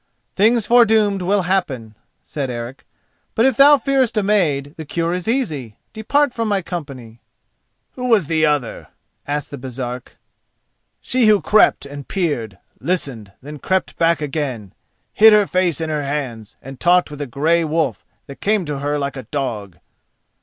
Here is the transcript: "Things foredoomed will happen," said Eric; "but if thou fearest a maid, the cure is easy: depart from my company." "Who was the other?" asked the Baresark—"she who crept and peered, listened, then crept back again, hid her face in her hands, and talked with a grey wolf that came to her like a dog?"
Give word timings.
"Things 0.35 0.65
foredoomed 0.65 1.21
will 1.21 1.43
happen," 1.43 1.93
said 2.23 2.49
Eric; 2.49 2.85
"but 3.35 3.45
if 3.45 3.55
thou 3.55 3.77
fearest 3.77 4.17
a 4.17 4.23
maid, 4.23 4.73
the 4.75 4.83
cure 4.83 5.13
is 5.13 5.27
easy: 5.27 5.77
depart 5.93 6.33
from 6.33 6.47
my 6.47 6.63
company." 6.63 7.19
"Who 7.91 8.05
was 8.05 8.25
the 8.25 8.43
other?" 8.43 8.87
asked 9.27 9.51
the 9.51 9.59
Baresark—"she 9.59 11.27
who 11.27 11.39
crept 11.39 11.85
and 11.85 12.07
peered, 12.07 12.57
listened, 12.79 13.33
then 13.43 13.59
crept 13.59 13.95
back 13.95 14.23
again, 14.23 14.73
hid 15.13 15.33
her 15.33 15.45
face 15.45 15.79
in 15.79 15.91
her 15.91 16.01
hands, 16.01 16.55
and 16.63 16.79
talked 16.79 17.11
with 17.11 17.21
a 17.21 17.27
grey 17.27 17.63
wolf 17.63 18.03
that 18.25 18.41
came 18.41 18.65
to 18.65 18.79
her 18.79 18.97
like 18.97 19.15
a 19.15 19.27
dog?" 19.29 19.77